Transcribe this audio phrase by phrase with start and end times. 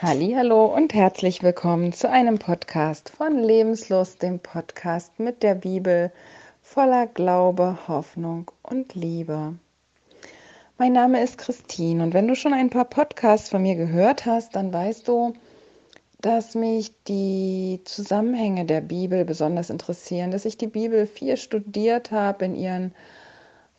[0.00, 6.12] Hallo und herzlich willkommen zu einem Podcast von Lebenslust, dem Podcast mit der Bibel
[6.62, 9.54] voller Glaube, Hoffnung und Liebe.
[10.78, 14.54] Mein Name ist Christine und wenn du schon ein paar Podcasts von mir gehört hast,
[14.54, 15.32] dann weißt du,
[16.20, 22.44] dass mich die Zusammenhänge der Bibel besonders interessieren, dass ich die Bibel viel studiert habe
[22.44, 22.94] in ihren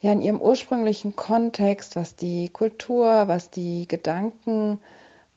[0.01, 4.81] ja in ihrem ursprünglichen Kontext, was die Kultur, was die Gedanken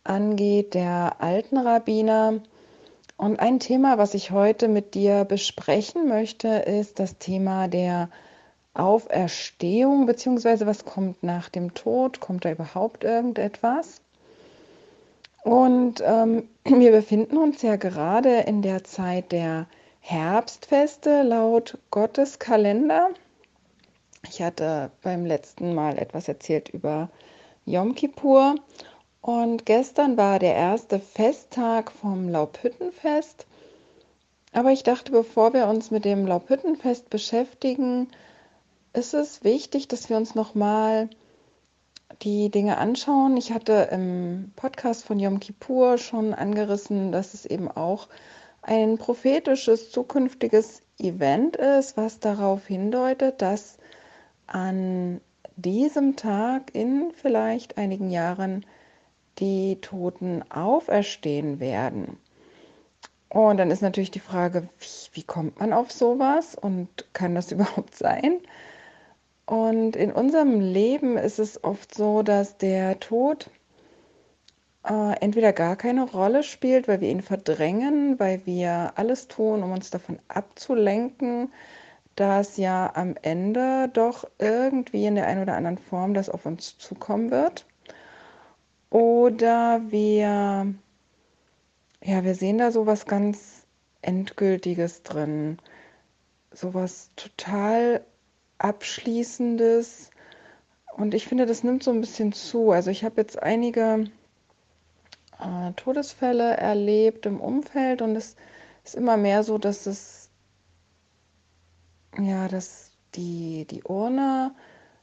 [0.05, 2.41] angeht, der alten Rabbiner.
[3.17, 8.09] Und ein Thema, was ich heute mit dir besprechen möchte, ist das Thema der
[8.75, 12.21] Auferstehung, beziehungsweise was kommt nach dem Tod?
[12.21, 14.01] Kommt da überhaupt irgendetwas?
[15.43, 19.67] Und ähm, wir befinden uns ja gerade in der Zeit der
[20.01, 23.11] Herbstfeste laut Gottes Kalender.
[24.29, 27.11] Ich hatte beim letzten Mal etwas erzählt über
[27.67, 28.57] Yom Kippur
[29.23, 33.47] und gestern war der erste Festtag vom Laubhüttenfest.
[34.53, 38.09] Aber ich dachte, bevor wir uns mit dem Laubhüttenfest beschäftigen,
[38.93, 41.09] ist es wichtig, dass wir uns nochmal
[42.23, 43.37] die Dinge anschauen.
[43.37, 48.09] Ich hatte im Podcast von Yom Kippur schon angerissen, dass es eben auch
[48.61, 53.79] ein prophetisches zukünftiges Event ist, was darauf hindeutet, dass
[54.49, 55.21] an
[55.57, 58.67] diesem Tag in vielleicht einigen Jahren
[59.39, 62.19] die Toten auferstehen werden.
[63.29, 67.51] Und dann ist natürlich die Frage, wie, wie, kommt man auf sowas und kann das
[67.53, 68.41] überhaupt sein?
[69.47, 73.51] Und in unserem Leben ist es oft so, dass der Tod
[74.85, 79.73] äh, entweder gar keine Rolle spielt, weil wir ihn verdrängen, weil wir alles tun, um
[79.73, 81.53] uns davon abzulenken,
[82.17, 86.79] dass ja am Ende doch irgendwie in der einen oder anderen Form das auf uns
[86.79, 87.67] zukommen wird.
[88.93, 90.75] Oder wir,
[92.05, 93.67] ja, wir sehen da so was ganz
[94.03, 95.57] Endgültiges drin.
[96.51, 98.05] So was total
[98.59, 100.11] Abschließendes.
[100.95, 102.71] Und ich finde, das nimmt so ein bisschen zu.
[102.71, 104.11] Also ich habe jetzt einige
[105.41, 108.37] äh, Todesfälle erlebt im Umfeld und es
[108.85, 110.29] ist immer mehr so, dass es,
[112.19, 114.55] ja, dass die, die Urne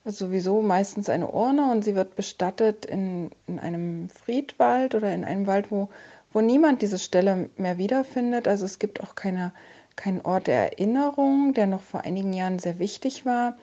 [0.06, 5.48] sowieso meistens eine Urne und sie wird bestattet in, in einem Friedwald oder in einem
[5.48, 5.90] Wald, wo,
[6.32, 8.48] wo niemand diese Stelle mehr wiederfindet.
[8.48, 9.52] Also es gibt auch keine,
[9.96, 13.58] keinen Ort der Erinnerung, der noch vor einigen Jahren sehr wichtig war.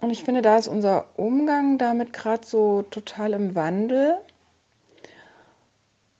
[0.00, 4.18] Und ich finde, da ist unser Umgang damit gerade so total im Wandel.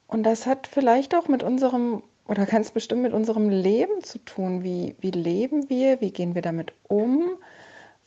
[0.07, 4.65] Und das hat vielleicht auch mit unserem, oder ganz bestimmt mit unserem Leben zu tun.
[4.65, 6.01] Wie, wie leben wir?
[6.01, 7.37] Wie gehen wir damit um?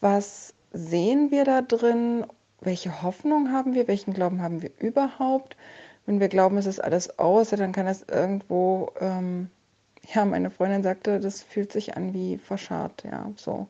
[0.02, 2.26] Was sehen wir da drin?
[2.62, 3.88] Welche Hoffnung haben wir?
[3.88, 5.56] Welchen Glauben haben wir überhaupt?
[6.06, 9.50] Wenn wir glauben, es ist alles aus, dann kann das irgendwo, ähm,
[10.14, 13.68] ja, meine Freundin sagte, das fühlt sich an wie verscharrt, ja, so.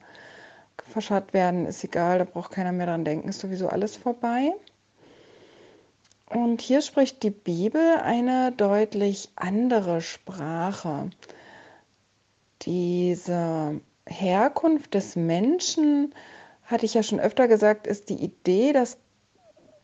[0.87, 4.53] Verscharrt werden ist egal, da braucht keiner mehr dran denken, ist sowieso alles vorbei.
[6.29, 11.09] Und hier spricht die Bibel eine deutlich andere Sprache.
[12.61, 16.13] Diese Herkunft des Menschen
[16.69, 18.97] hatte ich ja schon öfter gesagt, ist die Idee, dass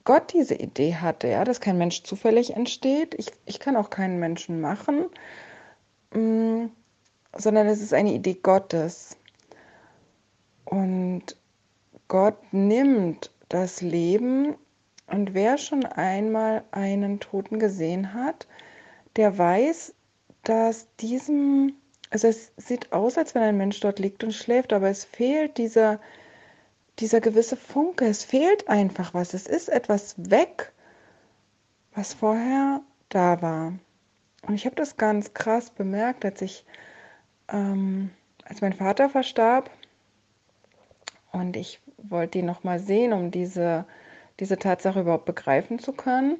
[0.04, 3.16] Gott diese Idee hatte, ja, dass kein Mensch zufällig entsteht.
[3.16, 5.08] Ich, ich kann auch keinen Menschen machen,
[6.14, 6.68] mm,
[7.36, 9.18] sondern es ist eine Idee Gottes.
[10.64, 11.36] Und
[12.08, 14.56] Gott nimmt das Leben
[15.08, 18.48] und wer schon einmal einen Toten gesehen hat,
[19.16, 19.96] der weiß,
[20.44, 21.74] dass diesem,
[22.12, 25.58] also es sieht aus, als wenn ein Mensch dort liegt und schläft, aber es fehlt
[25.58, 26.00] dieser,
[27.00, 28.06] dieser gewisse Funke.
[28.06, 29.34] Es fehlt einfach was.
[29.34, 30.72] Es ist etwas weg,
[31.94, 33.74] was vorher da war.
[34.48, 36.66] Und ich habe das ganz krass bemerkt, als ich,
[37.48, 38.12] ähm,
[38.46, 39.70] als mein Vater verstarb
[41.36, 43.86] und ich wollte ihn noch mal sehen, um diese,
[44.40, 46.38] diese Tatsache überhaupt begreifen zu können.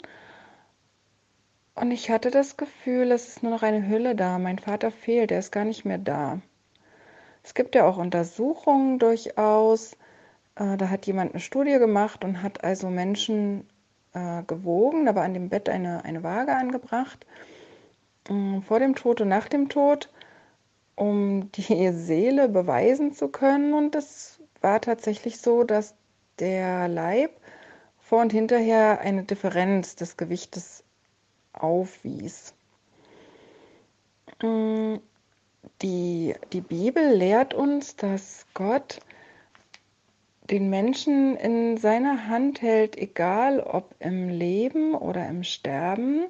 [1.76, 4.40] Und ich hatte das Gefühl, es ist nur noch eine Hülle da.
[4.40, 6.40] Mein Vater fehlt, er ist gar nicht mehr da.
[7.44, 9.98] Es gibt ja auch Untersuchungen durchaus,
[10.56, 13.68] äh, da hat jemand eine Studie gemacht und hat also Menschen
[14.14, 15.06] äh, gewogen.
[15.06, 17.26] Da war an dem Bett eine, eine Waage angebracht,
[18.30, 20.10] äh, vor dem Tod und nach dem Tod,
[20.96, 23.74] um die Seele beweisen zu können.
[23.74, 25.96] Und es war tatsächlich so, dass
[26.40, 27.32] der Leib
[28.00, 30.84] vor und hinterher eine Differenz des Gewichtes
[31.54, 32.54] aufwies.
[34.42, 34.96] Mm,
[35.82, 39.00] die, die Bibel lehrt uns, dass Gott
[40.50, 46.26] den Menschen in seiner Hand hält, egal ob im Leben oder im Sterben.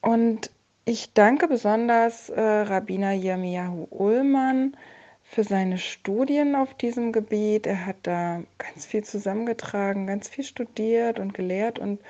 [0.00, 0.50] Und
[0.84, 4.76] ich danke besonders äh, Rabbiner Yirmiyahu Ullmann
[5.22, 7.66] für seine Studien auf diesem Gebiet.
[7.66, 12.00] Er hat da ganz viel zusammengetragen, ganz viel studiert und gelehrt und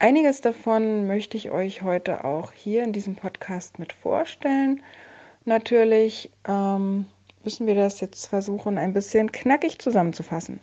[0.00, 4.82] einiges davon möchte ich euch heute auch hier in diesem Podcast mit vorstellen.
[5.44, 7.06] Natürlich ähm,
[7.46, 10.60] müssen wir das jetzt versuchen, ein bisschen knackig zusammenzufassen.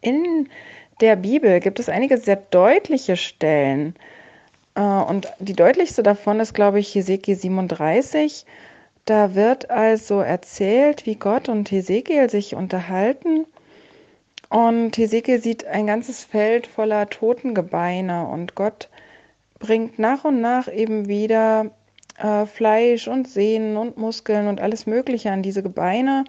[0.00, 0.48] In
[1.00, 3.94] der Bibel gibt es einige sehr deutliche Stellen.
[4.74, 8.46] Äh, und die deutlichste davon ist, glaube ich, Hesekiel 37.
[9.04, 13.44] Da wird also erzählt, wie Gott und Hesekiel sich unterhalten.
[14.48, 18.88] Und Hesekiel sieht ein ganzes Feld voller Totengebeine und Gott
[19.58, 21.70] bringt nach und nach eben wieder
[22.22, 26.24] äh, Fleisch und Sehnen und Muskeln und alles Mögliche an diese Gebeine.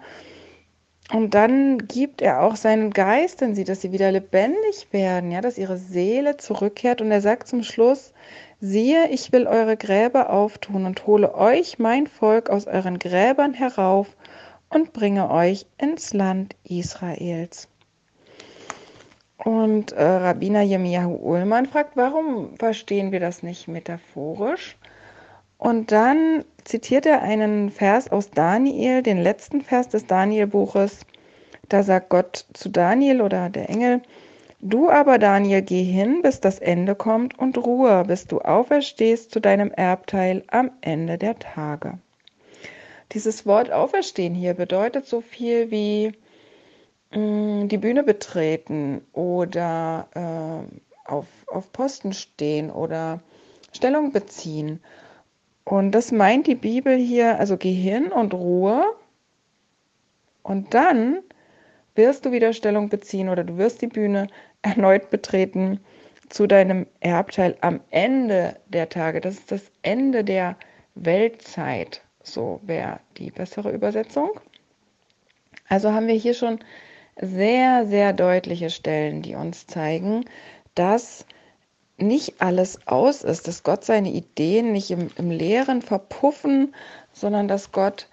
[1.12, 5.40] Und dann gibt er auch seinen Geist in sie, dass sie wieder lebendig werden, ja,
[5.40, 7.00] dass ihre Seele zurückkehrt.
[7.00, 8.12] Und er sagt zum Schluss,
[8.60, 14.16] siehe, ich will eure Gräber auftun und hole euch, mein Volk, aus euren Gräbern herauf
[14.70, 17.68] und bringe euch ins Land Israels.
[19.36, 24.76] Und äh, Rabbiner Yemiyahu Ullmann fragt, warum verstehen wir das nicht metaphorisch?
[25.64, 31.06] Und dann zitiert er einen Vers aus Daniel, den letzten Vers des Daniel-Buches.
[31.70, 34.02] Da sagt Gott zu Daniel oder der Engel,
[34.60, 39.40] Du aber, Daniel, geh hin, bis das Ende kommt und ruhe, bis du auferstehst zu
[39.40, 41.98] deinem Erbteil am Ende der Tage.
[43.12, 46.12] Dieses Wort auferstehen hier bedeutet so viel wie
[47.14, 53.20] mh, mm, die Bühne betreten oder äh, auf, auf Posten stehen oder
[53.72, 54.80] Stellung beziehen.
[55.64, 58.84] Und das meint die Bibel hier, also geh hin und Ruhe.
[60.42, 61.20] Und dann
[61.94, 64.26] wirst du wieder Stellung beziehen oder du wirst die Bühne
[64.62, 65.80] erneut betreten
[66.28, 69.20] zu deinem Erbteil am Ende der Tage.
[69.20, 70.56] Das ist das Ende der
[70.94, 72.02] Weltzeit.
[72.22, 74.30] So wäre die bessere Übersetzung.
[75.68, 76.58] Also haben wir hier schon
[77.20, 80.24] sehr, sehr deutliche Stellen, die uns zeigen,
[80.74, 81.26] dass
[81.96, 86.74] nicht alles aus ist, dass Gott seine Ideen nicht im, im Leeren verpuffen,
[87.12, 88.08] sondern dass Gott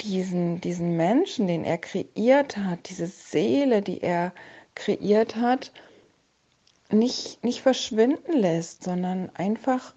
[0.00, 4.32] diesen, diesen Menschen, den er kreiert hat, diese Seele, die er
[4.74, 5.72] kreiert hat,
[6.90, 9.94] nicht, nicht verschwinden lässt, sondern einfach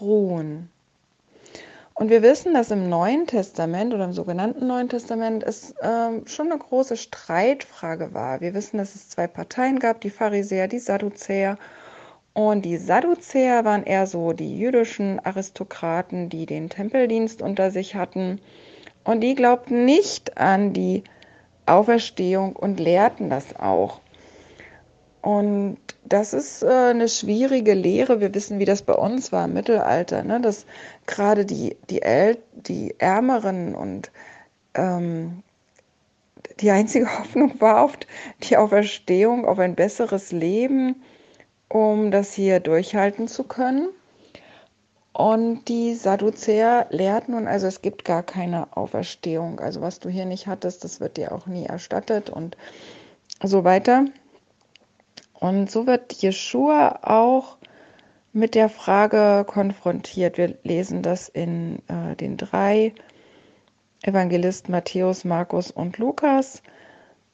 [0.00, 0.70] ruhen.
[1.94, 6.50] Und wir wissen, dass im Neuen Testament oder im sogenannten Neuen Testament es ähm, schon
[6.50, 8.40] eine große Streitfrage war.
[8.40, 11.58] Wir wissen, dass es zwei Parteien gab, die Pharisäer, die Sadduzäer.
[12.32, 18.40] Und die Sadduzäer waren eher so die jüdischen Aristokraten, die den Tempeldienst unter sich hatten.
[19.04, 21.02] Und die glaubten nicht an die
[21.66, 24.00] Auferstehung und lehrten das auch.
[25.22, 28.20] Und das ist äh, eine schwierige Lehre.
[28.20, 30.40] Wir wissen, wie das bei uns war im Mittelalter, ne?
[30.40, 30.66] dass
[31.06, 32.00] gerade die, die,
[32.54, 34.10] die Ärmeren und
[34.74, 35.42] ähm,
[36.60, 37.98] die einzige Hoffnung war auf
[38.42, 41.02] die Auferstehung, auf ein besseres Leben,
[41.70, 43.88] um das hier durchhalten zu können.
[45.12, 49.60] Und die Sadduzäer lehrten nun also, es gibt gar keine Auferstehung.
[49.60, 52.56] Also was du hier nicht hattest, das wird dir auch nie erstattet und
[53.42, 54.04] so weiter.
[55.34, 57.56] Und so wird Jeschua auch
[58.32, 60.38] mit der Frage konfrontiert.
[60.38, 62.94] Wir lesen das in äh, den drei
[64.02, 66.62] Evangelisten Matthäus, Markus und Lukas,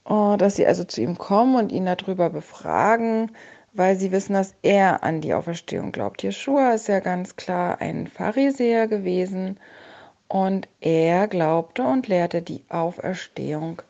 [0.08, 3.32] äh, dass sie also zu ihm kommen und ihn darüber befragen,
[3.76, 6.22] weil sie wissen, dass er an die Auferstehung glaubt.
[6.22, 9.58] Jeschua ist ja ganz klar ein Pharisäer gewesen
[10.28, 13.82] und er glaubte und lehrte die Auferstehung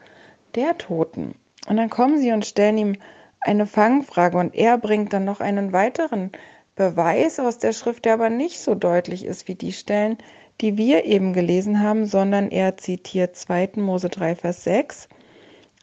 [0.55, 1.35] der Toten.
[1.69, 2.97] Und dann kommen sie und stellen ihm
[3.41, 6.33] eine Fangfrage und er bringt dann noch einen weiteren
[6.75, 10.19] Beweis aus der Schrift, der aber nicht so deutlich ist wie die Stellen,
[10.61, 13.73] die wir eben gelesen haben, sondern er zitiert 2.
[13.77, 15.09] Mose 3, Vers 6.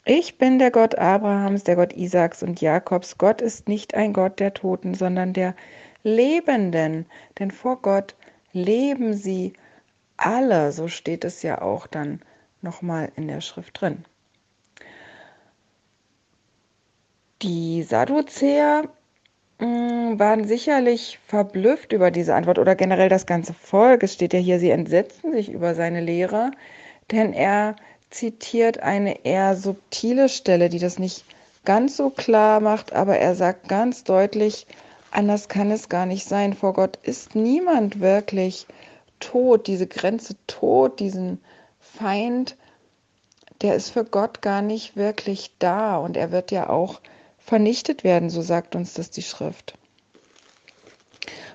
[0.05, 3.17] Ich bin der Gott Abrahams, der Gott Isaaks und Jakobs.
[3.17, 5.55] Gott ist nicht ein Gott der Toten, sondern der
[6.03, 7.05] Lebenden.
[7.39, 8.15] Denn vor Gott
[8.51, 9.53] leben sie
[10.17, 10.74] alle.
[10.74, 12.19] So steht es ja auch dann
[12.62, 14.03] nochmal in der Schrift drin.
[17.41, 18.89] Die Sadduzäer
[19.60, 24.03] mm, waren sicherlich verblüfft über diese Antwort oder generell das ganze Volk.
[24.03, 26.51] Es steht ja hier, sie entsetzten sich über seine Lehre,
[27.12, 27.77] denn er
[28.13, 31.25] zitiert eine eher subtile Stelle, die das nicht
[31.65, 34.67] ganz so klar macht, aber er sagt ganz deutlich,
[35.12, 36.53] anders kann es gar nicht sein.
[36.53, 38.67] Vor Gott ist niemand wirklich
[39.20, 39.67] tot.
[39.67, 41.41] Diese Grenze tot, diesen
[41.79, 42.55] Feind,
[43.62, 47.01] der ist für Gott gar nicht wirklich da und er wird ja auch
[47.39, 49.75] vernichtet werden, so sagt uns das die Schrift.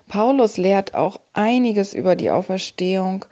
[0.06, 3.26] Paulus lehrt auch einiges über die Auferstehung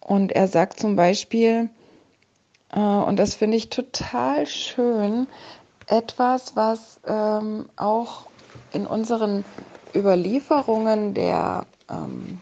[0.00, 1.70] und er sagt zum Beispiel,
[2.80, 5.26] und das finde ich total schön,
[5.86, 8.26] etwas, was ähm, auch
[8.72, 9.44] in unseren
[9.94, 12.40] Überlieferungen der, ähm,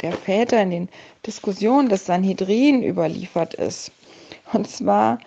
[0.00, 0.88] der Väter, in den
[1.26, 3.92] Diskussionen des Sanhedrin überliefert ist.
[4.52, 5.18] Und zwar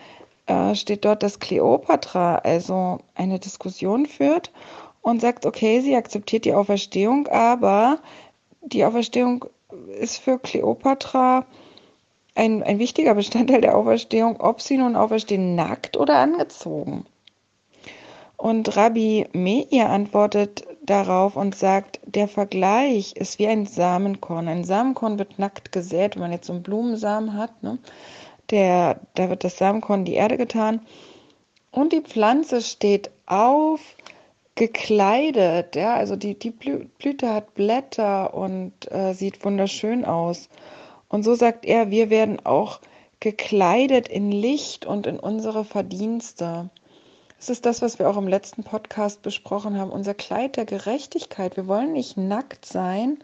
[0.48, 4.52] äh, steht dort, dass Kleopatra also eine Diskussion führt
[5.02, 8.00] und sagt, okay, sie akzeptiert die Auferstehung, aber
[8.62, 9.46] die Auferstehung
[10.00, 11.46] ist für Kleopatra
[12.36, 17.06] ein, ein wichtiger Bestandteil der Auferstehung, ob sie nun auferstehen nackt oder angezogen.
[18.38, 24.48] Und Rabbi Meir antwortet darauf und sagt, der Vergleich ist wie ein Samenkorn.
[24.48, 27.64] Ein Samenkorn wird nackt gesät, wenn man jetzt so einen Blumensamen hat.
[27.64, 27.80] Ne?
[28.52, 30.82] Der, da wird das Samenkorn in die Erde getan.
[31.72, 33.80] Und die Pflanze steht auf,
[34.56, 35.76] gekleidet.
[35.76, 35.96] Ja?
[35.96, 40.50] Also die, die Blüte hat Blätter und äh, sieht wunderschön aus.
[41.16, 42.82] Und so sagt er, wir werden auch
[43.22, 46.70] gekleidet in Licht und in unsere Verdienste.
[47.40, 51.56] Es ist das, was wir auch im letzten Podcast besprochen haben, unser Kleid der Gerechtigkeit.
[51.56, 53.20] Wir wollen nicht nackt sein,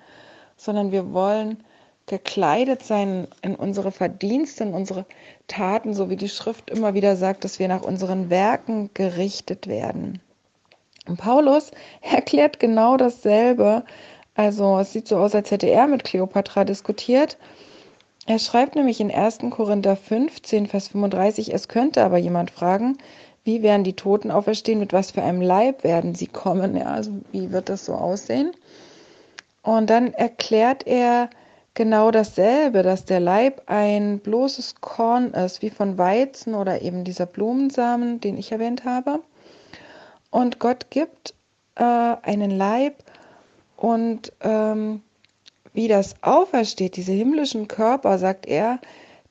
[0.55, 1.65] sondern wir wollen
[2.05, 5.05] gekleidet sein in unsere Verdienste, in unsere
[5.47, 10.21] Taten, so wie die Schrift immer wieder sagt, dass wir nach unseren Werken gerichtet werden.
[11.09, 13.83] Und Paulus erklärt genau dasselbe.
[14.33, 17.37] Also es sieht so aus, als hätte er mit Kleopatra diskutiert.
[18.31, 19.39] Er schreibt nämlich in 1.
[19.49, 22.97] Korinther 15, Vers 35, es könnte aber jemand fragen,
[23.43, 27.11] wie werden die Toten auferstehen, mit was für einem Leib werden sie kommen, ja, also
[27.33, 28.53] wie wird das so aussehen?
[29.63, 31.29] Und dann erklärt er
[31.73, 37.25] genau dasselbe, dass der Leib ein bloßes Korn ist, wie von Weizen oder eben dieser
[37.25, 39.19] Blumensamen, den ich erwähnt habe.
[40.29, 41.33] Und Gott gibt
[41.75, 43.03] äh, einen Leib
[43.75, 45.01] und ähm,
[45.73, 48.79] wie das aufersteht, diese himmlischen Körper, sagt er,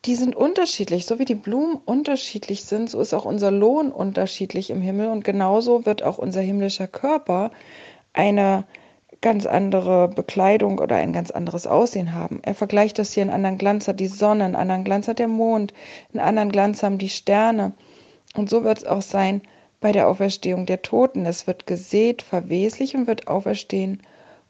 [0.07, 1.05] die sind unterschiedlich.
[1.07, 5.25] So wie die Blumen unterschiedlich sind, so ist auch unser Lohn unterschiedlich im Himmel und
[5.25, 7.51] genauso wird auch unser himmlischer Körper
[8.13, 8.65] eine
[9.21, 12.41] ganz andere Bekleidung oder ein ganz anderes Aussehen haben.
[12.43, 15.29] Er vergleicht das hier, einen anderen Glanz hat die Sonne, einen anderen Glanz hat der
[15.29, 15.75] Mond,
[16.13, 17.73] einen anderen Glanz haben die Sterne.
[18.35, 19.43] Und so wird es auch sein
[19.81, 21.27] bei der Auferstehung der Toten.
[21.27, 24.03] Es wird gesät verweslich und wird auferstehen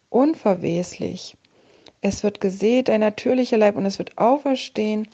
[0.08, 1.36] unverweslich.
[2.02, 5.08] Es wird gesät ein natürlicher Leib und es wird auferstehen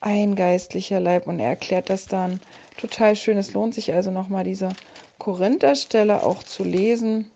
[0.00, 1.26] ein geistlicher Leib.
[1.26, 2.40] Und er erklärt das dann
[2.78, 3.36] total schön.
[3.36, 4.70] Es lohnt sich also nochmal diese
[5.18, 7.30] Korintherstelle auch zu lesen.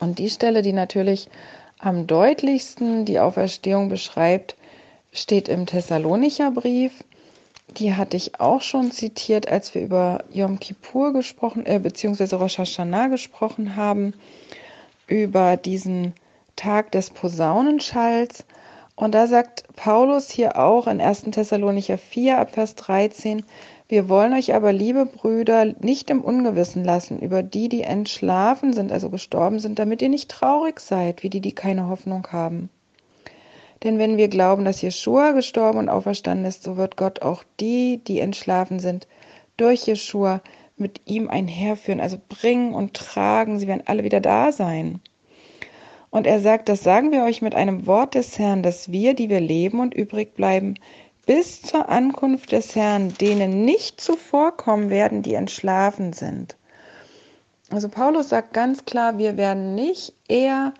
[0.00, 1.28] Und die Stelle, die natürlich
[1.78, 4.56] am deutlichsten die Auferstehung beschreibt,
[5.12, 6.92] steht im Thessalonicher Brief.
[7.76, 12.58] Die hatte ich auch schon zitiert, als wir über Yom Kippur gesprochen, äh, beziehungsweise Rosh
[12.58, 14.14] Hashanah gesprochen haben,
[15.06, 16.14] über diesen
[16.58, 18.44] Tag des Posaunenschalls.
[18.96, 21.22] Und da sagt Paulus hier auch in 1.
[21.30, 23.44] Thessalonicher 4 ab Vers 13,
[23.90, 28.92] wir wollen euch aber, liebe Brüder, nicht im Ungewissen lassen über die, die entschlafen sind,
[28.92, 32.68] also gestorben sind, damit ihr nicht traurig seid, wie die, die keine Hoffnung haben.
[33.84, 38.02] Denn wenn wir glauben, dass Jeschua gestorben und auferstanden ist, so wird Gott auch die,
[38.04, 39.06] die entschlafen sind,
[39.56, 40.42] durch Jeschua
[40.76, 43.58] mit ihm einherführen, also bringen und tragen.
[43.58, 45.00] Sie werden alle wieder da sein.
[46.10, 49.28] Und er sagt, das sagen wir euch mit einem Wort des Herrn, dass wir, die
[49.28, 50.74] wir leben und übrig bleiben,
[51.26, 56.56] bis zur Ankunft des Herrn, denen nicht zuvorkommen werden, die entschlafen sind.
[57.70, 60.72] Also Paulus sagt ganz klar, wir werden nicht eher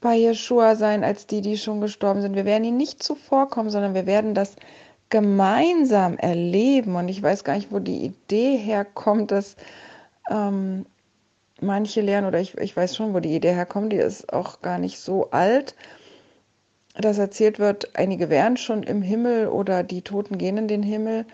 [0.00, 2.36] bei Jeshua sein als die, die schon gestorben sind.
[2.36, 4.54] Wir werden ihnen nicht zuvorkommen, sondern wir werden das
[5.08, 6.94] gemeinsam erleben.
[6.94, 9.56] Und ich weiß gar nicht, wo die Idee herkommt, dass
[10.30, 10.86] ähm,
[11.62, 14.78] manche lernen, oder ich, ich weiß schon, wo die Idee herkommt, die ist auch gar
[14.78, 15.74] nicht so alt,
[16.94, 21.26] dass erzählt wird, einige wären schon im Himmel oder die Toten gehen in den Himmel.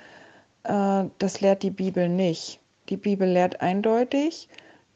[0.64, 2.60] Äh, das lehrt die Bibel nicht.
[2.88, 4.48] Die Bibel lehrt eindeutig,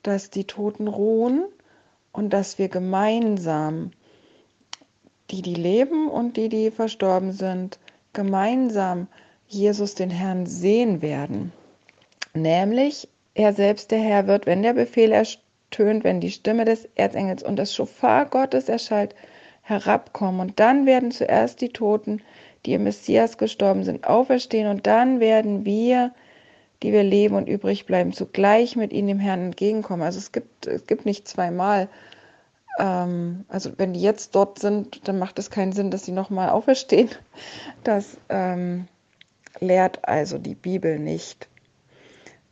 [0.02, 1.44] dass die Toten ruhen
[2.12, 3.92] und dass wir gemeinsam,
[5.30, 7.78] die, die leben und die, die verstorben sind,
[8.12, 9.06] gemeinsam
[9.48, 11.52] Jesus den Herrn sehen werden.
[12.34, 17.42] Nämlich er selbst, der Herr, wird, wenn der Befehl ertönt, wenn die Stimme des Erzengels
[17.42, 19.14] und das Schofar Gottes erschallt,
[19.62, 20.40] herabkommen.
[20.40, 22.22] Und dann werden zuerst die Toten,
[22.66, 24.68] die im Messias gestorben sind, auferstehen.
[24.68, 26.12] Und dann werden wir,
[26.82, 30.02] die wir leben und übrig bleiben, zugleich mit ihnen dem Herrn entgegenkommen.
[30.02, 31.88] Also es gibt, es gibt nicht zweimal.
[32.78, 36.50] Ähm, also wenn die jetzt dort sind, dann macht es keinen Sinn, dass sie nochmal
[36.50, 37.10] auferstehen.
[37.84, 38.88] Das ähm,
[39.60, 41.48] lehrt also die Bibel nicht.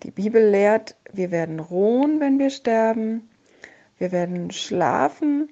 [0.05, 3.29] Die Bibel lehrt, wir werden ruhen, wenn wir sterben,
[3.99, 5.51] wir werden schlafen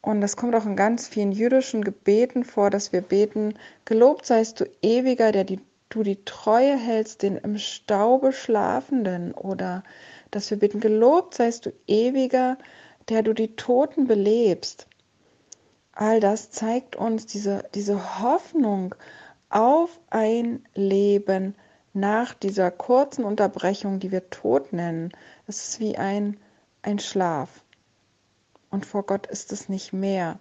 [0.00, 4.60] Und das kommt auch in ganz vielen jüdischen Gebeten vor, dass wir beten, gelobt seist
[4.60, 5.60] du ewiger, der die,
[5.90, 9.32] du die Treue hältst, den im Staube schlafenden.
[9.32, 9.84] Oder
[10.32, 12.58] dass wir beten, gelobt seist du ewiger,
[13.08, 14.88] der du die Toten belebst.
[15.92, 18.94] All das zeigt uns diese, diese Hoffnung
[19.50, 21.54] auf ein Leben
[21.94, 25.12] nach dieser kurzen Unterbrechung, die wir Tod nennen.
[25.46, 26.36] Es ist wie ein,
[26.82, 27.48] ein Schlaf.
[28.70, 30.38] Und vor Gott ist es nicht mehr.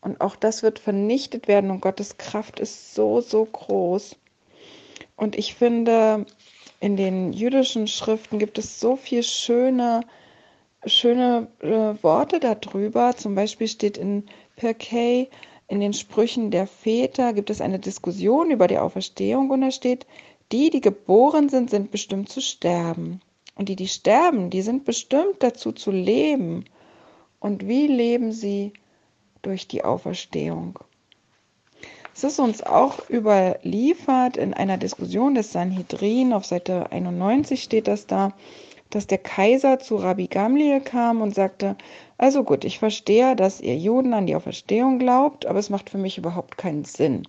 [0.00, 4.16] Und auch das wird vernichtet werden und Gottes Kraft ist so, so groß.
[5.16, 6.26] Und ich finde,
[6.80, 10.00] in den jüdischen Schriften gibt es so viel schöne,
[10.86, 13.16] schöne äh, Worte darüber.
[13.16, 14.26] Zum Beispiel steht in
[14.56, 15.28] Pirkei,
[15.68, 20.06] in den Sprüchen der Väter gibt es eine Diskussion über die Auferstehung und da steht,
[20.52, 23.20] die, die geboren sind, sind bestimmt zu sterben.
[23.54, 26.64] Und die, die sterben, die sind bestimmt dazu zu leben.
[27.40, 28.72] Und wie leben sie
[29.42, 30.78] durch die Auferstehung?
[32.14, 38.06] Es ist uns auch überliefert in einer Diskussion des Sanhedrin, auf Seite 91 steht das
[38.06, 38.32] da,
[38.90, 41.76] dass der Kaiser zu Rabbi Gamliel kam und sagte,
[42.16, 45.98] also gut, ich verstehe, dass ihr Juden an die Auferstehung glaubt, aber es macht für
[45.98, 47.28] mich überhaupt keinen Sinn.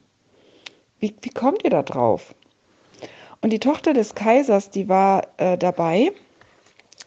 [1.00, 2.34] Wie, wie kommt ihr da drauf?
[3.42, 6.12] Und die Tochter des Kaisers, die war äh, dabei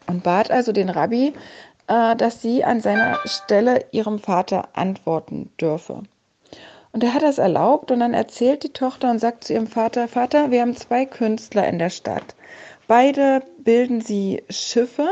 [0.07, 1.33] und bat also den Rabbi,
[1.87, 6.03] äh, dass sie an seiner Stelle ihrem Vater antworten dürfe.
[6.91, 10.07] Und er hat das erlaubt und dann erzählt die Tochter und sagt zu ihrem Vater,
[10.07, 12.35] Vater, wir haben zwei Künstler in der Stadt.
[12.87, 15.09] Beide bilden sie Schiffe.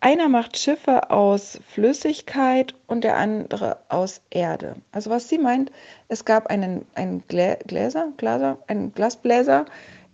[0.00, 4.76] Einer macht Schiffe aus Flüssigkeit und der andere aus Erde.
[4.90, 5.70] Also was sie meint,
[6.08, 9.66] es gab einen, einen Gläser, Glaser, einen Glasbläser,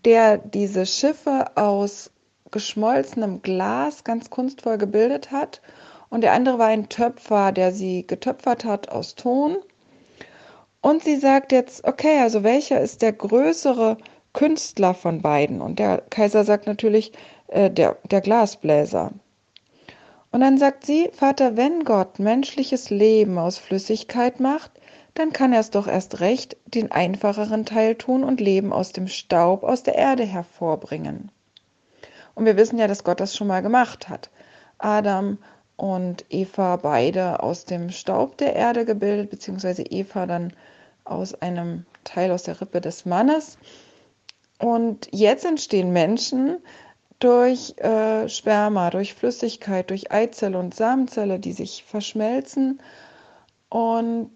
[0.07, 2.11] der diese Schiffe aus
[2.53, 5.61] geschmolzenem Glas ganz kunstvoll gebildet hat.
[6.09, 9.57] Und der andere war ein Töpfer, der sie getöpfert hat aus Ton.
[10.81, 13.99] Und sie sagt jetzt, okay, also welcher ist der größere
[14.33, 15.61] Künstler von beiden?
[15.61, 17.13] Und der Kaiser sagt natürlich,
[17.49, 19.11] äh, der, der Glasbläser.
[20.31, 24.71] Und dann sagt sie, Vater, wenn Gott menschliches Leben aus Flüssigkeit macht,
[25.19, 29.09] dann kann er es doch erst recht den einfacheren Teil tun und Leben aus dem
[29.09, 31.31] Staub, aus der Erde hervorbringen.
[32.35, 34.31] Und wir wissen ja, dass Gott das schon mal gemacht hat.
[34.79, 35.39] Adam
[35.77, 40.53] und Eva beide aus dem Staub der Erde gebildet, beziehungsweise Eva dann
[41.05, 43.57] aus einem Teil aus der Rippe des Mannes.
[44.59, 46.59] Und jetzt entstehen Menschen
[47.19, 52.81] durch äh, Sperma, durch Flüssigkeit, durch Eizelle und Samenzelle, die sich verschmelzen.
[53.71, 54.31] Und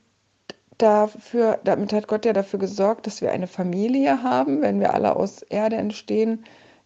[0.82, 4.62] dafür, damit hat Gott ja dafür gesorgt, dass wir eine Familie haben.
[4.62, 6.44] Wenn wir alle aus Erde entstehen,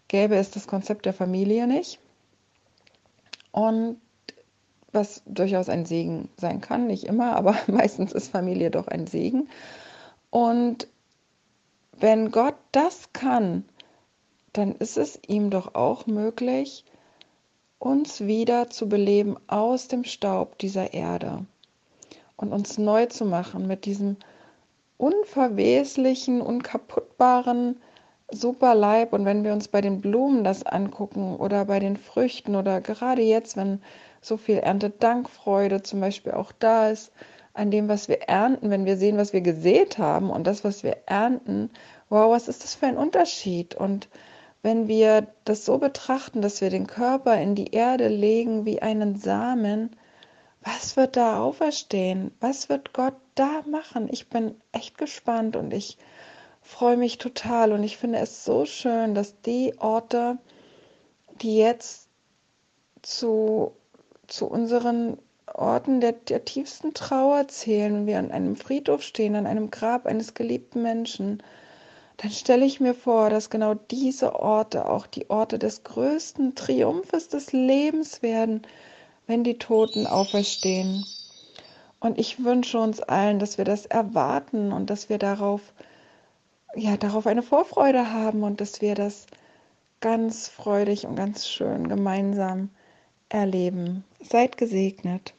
[0.09, 1.98] gäbe es das Konzept der Familie nicht.
[3.52, 4.00] Und
[4.92, 9.48] was durchaus ein Segen sein kann, nicht immer, aber meistens ist Familie doch ein Segen.
[10.30, 10.88] Und
[11.92, 13.64] wenn Gott das kann,
[14.52, 16.85] dann ist es ihm doch auch möglich,
[17.78, 21.44] uns wieder zu beleben aus dem Staub dieser Erde
[22.37, 24.16] und uns neu zu machen mit diesem
[24.97, 27.81] unverweslichen, unkaputtbaren
[28.31, 29.12] super Leib.
[29.12, 33.23] Und wenn wir uns bei den Blumen das angucken oder bei den Früchten oder gerade
[33.23, 33.81] jetzt, wenn
[34.20, 37.12] so viel Erntedankfreude zum Beispiel auch da ist,
[37.53, 40.83] an dem, was wir ernten, wenn wir sehen, was wir gesät haben und das, was
[40.83, 41.70] wir ernten,
[42.09, 43.77] wow, was ist das für ein Unterschied?
[43.77, 44.09] Und
[44.62, 49.16] wenn wir das so betrachten, dass wir den Körper in die Erde legen wie einen
[49.16, 49.94] Samen,
[50.64, 52.33] was wird da auferstehen?
[52.40, 54.09] Was wird Gott da machen?
[54.11, 55.98] Ich bin echt gespannt und ich
[56.62, 60.38] freue mich total und ich finde es so schön, dass die Orte,
[61.42, 62.09] die jetzt
[63.03, 63.72] zu,
[64.27, 65.18] zu unseren
[65.53, 70.07] Orten der, der tiefsten Trauer zählen, wenn wir an einem Friedhof stehen, an einem Grab
[70.07, 71.42] eines geliebten Menschen,
[72.16, 77.29] dann stelle ich mir vor, dass genau diese Orte auch die Orte des größten Triumphes
[77.29, 78.62] des Lebens werden,
[79.26, 81.04] wenn die Toten auferstehen.
[82.00, 85.60] Und ich wünsche uns allen, dass wir das erwarten und dass wir darauf
[86.76, 89.26] ja, darauf eine Vorfreude haben und dass wir das
[90.00, 92.70] ganz freudig und ganz schön gemeinsam
[93.28, 94.04] erleben.
[94.20, 95.34] Seid gesegnet.